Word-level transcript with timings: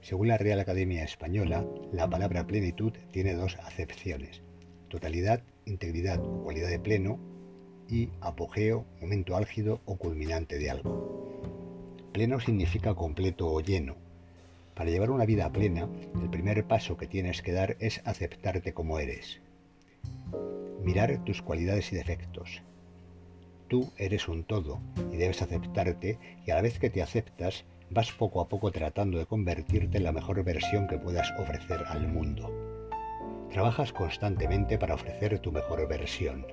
Según 0.00 0.28
la 0.28 0.38
Real 0.38 0.60
Academia 0.60 1.04
Española, 1.04 1.66
la 1.92 2.08
palabra 2.08 2.46
plenitud 2.46 2.92
tiene 3.12 3.34
dos 3.34 3.56
acepciones, 3.62 4.42
totalidad, 4.88 5.42
integridad 5.66 6.18
o 6.20 6.42
cualidad 6.42 6.68
de 6.68 6.78
pleno, 6.78 7.18
y 7.88 8.10
apogeo, 8.20 8.84
momento 9.00 9.36
álgido 9.36 9.80
o 9.86 9.96
culminante 9.96 10.58
de 10.58 10.70
algo. 10.70 11.08
Pleno 12.12 12.40
significa 12.40 12.94
completo 12.94 13.48
o 13.48 13.60
lleno. 13.60 13.96
Para 14.74 14.90
llevar 14.90 15.10
una 15.10 15.24
vida 15.24 15.50
plena, 15.50 15.88
el 16.20 16.30
primer 16.30 16.64
paso 16.64 16.96
que 16.96 17.06
tienes 17.06 17.42
que 17.42 17.52
dar 17.52 17.76
es 17.80 18.00
aceptarte 18.04 18.72
como 18.74 18.98
eres. 18.98 19.40
Mirar 20.82 21.24
tus 21.24 21.42
cualidades 21.42 21.92
y 21.92 21.96
defectos. 21.96 22.62
Tú 23.68 23.92
eres 23.96 24.28
un 24.28 24.44
todo 24.44 24.80
y 25.12 25.16
debes 25.16 25.42
aceptarte 25.42 26.18
y 26.46 26.50
a 26.50 26.54
la 26.54 26.62
vez 26.62 26.78
que 26.78 26.90
te 26.90 27.02
aceptas, 27.02 27.64
vas 27.90 28.12
poco 28.12 28.40
a 28.40 28.48
poco 28.48 28.70
tratando 28.70 29.18
de 29.18 29.26
convertirte 29.26 29.98
en 29.98 30.04
la 30.04 30.12
mejor 30.12 30.42
versión 30.44 30.86
que 30.86 30.98
puedas 30.98 31.32
ofrecer 31.38 31.84
al 31.86 32.08
mundo. 32.08 32.52
Trabajas 33.50 33.92
constantemente 33.92 34.78
para 34.78 34.94
ofrecer 34.94 35.38
tu 35.38 35.52
mejor 35.52 35.88
versión. 35.88 36.46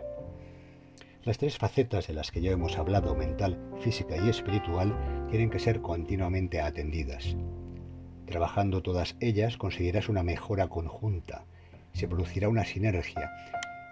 Las 1.23 1.37
tres 1.37 1.57
facetas 1.57 2.07
de 2.07 2.13
las 2.13 2.31
que 2.31 2.41
ya 2.41 2.51
hemos 2.51 2.77
hablado, 2.77 3.15
mental, 3.15 3.59
física 3.81 4.15
y 4.15 4.29
espiritual, 4.29 4.95
tienen 5.29 5.49
que 5.49 5.59
ser 5.59 5.81
continuamente 5.81 6.61
atendidas. 6.61 7.35
Trabajando 8.27 8.81
todas 8.81 9.15
ellas 9.19 9.57
conseguirás 9.57 10.07
una 10.07 10.23
mejora 10.23 10.67
conjunta, 10.67 11.45
se 11.93 12.07
producirá 12.07 12.47
una 12.47 12.63
sinergia 12.63 13.31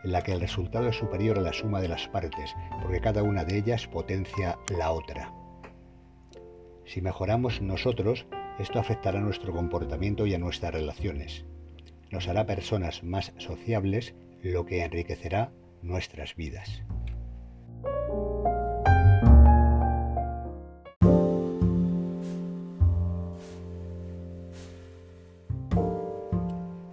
en 0.03 0.11
la 0.11 0.21
que 0.21 0.33
el 0.33 0.41
resultado 0.41 0.89
es 0.89 0.97
superior 0.97 1.39
a 1.39 1.41
la 1.41 1.53
suma 1.53 1.81
de 1.81 1.87
las 1.87 2.07
partes, 2.07 2.55
porque 2.81 3.01
cada 3.01 3.23
una 3.23 3.45
de 3.45 3.57
ellas 3.57 3.87
potencia 3.87 4.57
la 4.77 4.91
otra. 4.91 5.42
Si 6.85 7.01
mejoramos 7.01 7.61
nosotros, 7.61 8.25
esto 8.59 8.79
afectará 8.79 9.19
a 9.19 9.21
nuestro 9.21 9.53
comportamiento 9.53 10.25
y 10.25 10.33
a 10.33 10.39
nuestras 10.39 10.73
relaciones. 10.73 11.45
Nos 12.11 12.27
hará 12.27 12.45
personas 12.45 13.03
más 13.03 13.33
sociables, 13.37 14.13
lo 14.43 14.65
que 14.65 14.83
enriquecerá 14.83 15.51
nuestras 15.81 16.35
vidas. 16.35 16.83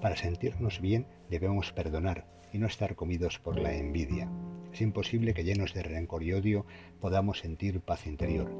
Para 0.00 0.16
sentirnos 0.16 0.80
bien 0.80 1.06
debemos 1.28 1.72
perdonar 1.72 2.27
y 2.52 2.58
no 2.58 2.66
estar 2.66 2.94
comidos 2.97 3.38
por 3.38 3.60
la 3.60 3.75
envidia. 3.75 4.28
Es 4.72 4.80
imposible 4.80 5.34
que 5.34 5.44
llenos 5.44 5.75
de 5.75 5.82
rencor 5.82 6.22
y 6.22 6.32
odio 6.32 6.64
podamos 7.00 7.41
sentir 7.41 7.80
paz 7.80 8.06
interior. 8.06 8.50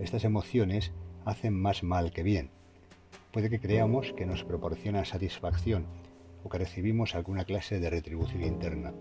Estas 0.00 0.24
emociones 0.24 0.92
hacen 1.24 1.54
más 1.54 1.82
mal 1.82 2.12
que 2.12 2.22
bien. 2.22 2.50
Puede 3.30 3.50
que 3.50 3.60
creamos 3.60 4.12
que 4.12 4.26
nos 4.26 4.44
proporciona 4.44 5.04
satisfacción 5.04 5.86
o 6.44 6.48
que 6.48 6.58
recibimos 6.58 7.14
alguna 7.14 7.44
clase 7.44 7.80
de 7.80 7.90
retribución 7.90 8.42
interna, 8.42 8.92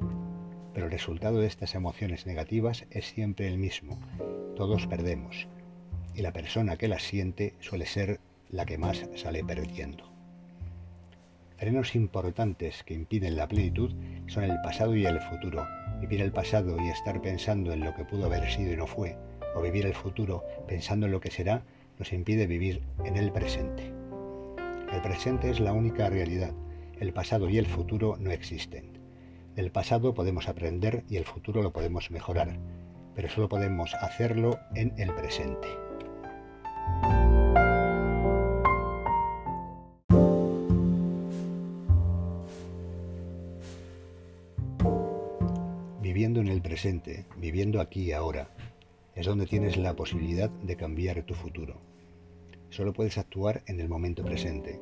pero 0.74 0.86
el 0.86 0.92
resultado 0.92 1.40
de 1.40 1.48
estas 1.48 1.76
emociones 1.76 2.26
negativas 2.26 2.86
es 2.92 3.08
siempre 3.08 3.48
el 3.48 3.58
mismo. 3.58 4.00
Todos 4.56 4.88
perdemos 4.88 5.48
y 6.16 6.22
la 6.22 6.34
persona 6.34 6.78
que 6.78 6.88
las 6.88 7.04
siente 7.04 7.56
suele 7.60 7.86
ser 7.86 8.20
la 8.50 8.66
que 8.66 8.78
más 8.78 9.06
sale 9.16 9.44
perdiendo. 9.44 10.12
Frenos 11.58 11.96
importantes 11.96 12.84
que 12.84 12.94
impiden 12.94 13.38
la 13.38 13.48
plenitud 13.48 13.94
son 14.28 14.44
el 14.44 14.60
pasado 14.64 14.96
y 14.96 15.06
el 15.06 15.20
futuro. 15.22 15.68
Vivir 16.00 16.22
el 16.22 16.32
pasado 16.32 16.76
y 16.84 16.90
estar 16.90 17.22
pensando 17.22 17.72
en 17.72 17.82
lo 17.82 17.94
que 17.94 18.04
pudo 18.04 18.26
haber 18.26 18.50
sido 18.50 18.74
y 18.74 18.76
no 18.76 18.88
fue, 18.88 19.16
o 19.56 19.62
vivir 19.62 19.86
el 19.86 19.94
futuro 19.94 20.44
pensando 20.68 21.06
en 21.06 21.12
lo 21.12 21.20
que 21.20 21.32
será, 21.32 21.64
nos 22.00 22.14
impide 22.14 22.48
vivir 22.48 22.82
en 23.06 23.18
el 23.18 23.32
presente. 23.32 23.94
El 24.92 25.02
presente 25.02 25.50
es 25.50 25.60
la 25.60 25.74
única 25.74 26.10
realidad. 26.10 26.54
El 27.00 27.14
pasado 27.14 27.50
y 27.50 27.58
el 27.58 27.66
futuro 27.66 28.18
no 28.20 28.32
existen. 28.32 29.00
Del 29.56 29.72
pasado 29.72 30.14
podemos 30.14 30.48
aprender 30.48 31.04
y 31.10 31.18
el 31.18 31.26
futuro 31.26 31.62
lo 31.62 31.72
podemos 31.72 32.12
mejorar, 32.12 32.58
pero 33.16 33.30
solo 33.30 33.50
podemos 33.50 33.94
hacerlo 33.96 34.60
en 34.76 34.94
el 34.98 35.14
presente. 35.14 35.68
Viviendo 46.02 46.42
en 46.42 46.48
el 46.48 46.62
presente, 46.62 47.26
viviendo 47.38 47.80
aquí 47.82 48.04
y 48.04 48.12
ahora, 48.12 48.50
es 49.16 49.26
donde 49.26 49.46
tienes 49.46 49.78
la 49.78 49.96
posibilidad 49.96 50.50
de 50.50 50.76
cambiar 50.76 51.24
tu 51.24 51.34
futuro. 51.34 51.82
Solo 52.70 52.94
puedes 52.94 53.18
actuar 53.18 53.64
en 53.68 53.80
el 53.80 53.90
momento 53.90 54.24
presente, 54.24 54.80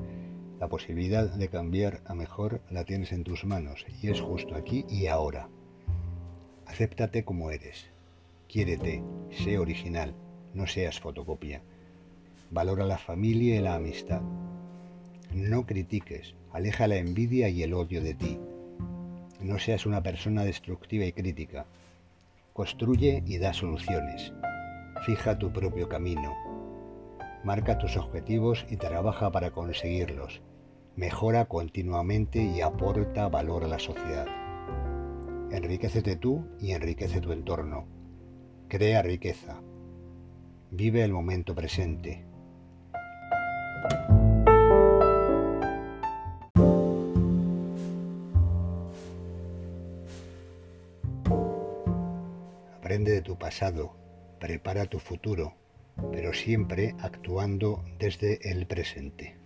la 0.60 0.68
posibilidad 0.68 1.34
de 1.34 1.48
cambiar 1.48 2.02
a 2.06 2.14
mejor 2.14 2.60
la 2.70 2.84
tienes 2.84 3.14
en 3.14 3.24
tus 3.24 3.46
manos 3.46 3.86
y 4.02 4.10
es 4.10 4.20
justo 4.20 4.56
aquí 4.56 4.86
y 4.90 5.08
ahora. 5.08 5.48
Acéptate 6.66 7.24
como 7.24 7.50
eres. 7.50 7.86
Quiérete, 8.50 9.02
sé 9.32 9.58
original, 9.58 10.14
no 10.54 10.68
seas 10.68 11.00
fotocopia. 11.00 11.62
Valora 12.52 12.86
la 12.86 12.98
familia 12.98 13.56
y 13.56 13.60
la 13.60 13.76
amistad. 13.76 14.22
No 15.34 15.66
critiques, 15.66 16.36
aleja 16.52 16.88
la 16.88 16.98
envidia 16.98 17.48
y 17.48 17.64
el 17.64 17.74
odio 17.74 18.02
de 18.02 18.16
ti. 18.16 18.38
No 19.40 19.60
seas 19.60 19.86
una 19.86 20.04
persona 20.04 20.44
destructiva 20.44 21.06
y 21.06 21.14
crítica. 21.14 21.68
Construye 22.60 23.24
y 23.26 23.38
da 23.38 23.54
soluciones. 23.54 24.34
Fija 25.06 25.40
tu 25.40 25.50
propio 25.54 25.88
camino. 25.88 26.36
Marca 27.46 27.78
tus 27.78 27.96
objetivos 27.96 28.66
y 28.70 28.76
trabaja 28.76 29.32
para 29.32 29.52
conseguirlos 29.52 30.42
mejora 30.98 31.46
continuamente 31.46 32.44
y 32.44 32.60
aporta 32.60 33.30
valor 33.30 33.64
a 33.64 33.70
la 33.70 33.80
sociedad. 33.80 34.28
Enriquecete 35.52 36.18
tú 36.18 36.50
y 36.60 36.74
enriquece 36.74 37.22
tu 37.22 37.32
entorno. 37.32 37.88
Crea 38.68 39.04
riqueza. 39.04 39.62
Vive 40.70 41.06
el 41.06 41.14
momento 41.14 41.56
presente. 41.56 42.26
Aprende 52.90 53.12
de 53.12 53.22
tu 53.22 53.38
pasado, 53.38 53.96
prepara 54.40 54.88
tu 54.88 54.98
futuro, 54.98 55.54
pero 56.12 56.34
siempre 56.34 56.96
actuando 56.98 57.86
desde 58.00 58.50
el 58.50 58.66
presente. 58.66 59.39